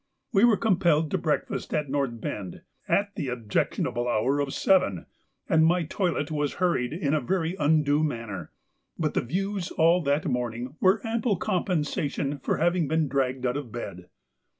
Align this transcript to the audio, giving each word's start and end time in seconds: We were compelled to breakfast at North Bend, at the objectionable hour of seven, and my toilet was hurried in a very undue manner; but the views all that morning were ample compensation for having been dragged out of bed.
We 0.33 0.45
were 0.45 0.57
compelled 0.57 1.11
to 1.11 1.19
breakfast 1.19 1.75
at 1.75 1.87
North 1.87 2.19
Bend, 2.19 2.61
at 2.87 3.13
the 3.13 3.27
objectionable 3.27 4.07
hour 4.07 4.39
of 4.39 4.51
seven, 4.51 5.05
and 5.47 5.63
my 5.63 5.83
toilet 5.83 6.31
was 6.31 6.53
hurried 6.55 6.91
in 6.91 7.13
a 7.13 7.21
very 7.21 7.55
undue 7.59 8.03
manner; 8.03 8.51
but 8.97 9.13
the 9.13 9.21
views 9.21 9.69
all 9.69 10.01
that 10.01 10.25
morning 10.25 10.75
were 10.81 11.05
ample 11.05 11.35
compensation 11.37 12.39
for 12.39 12.57
having 12.57 12.87
been 12.87 13.07
dragged 13.09 13.45
out 13.45 13.57
of 13.57 13.71
bed. 13.71 14.09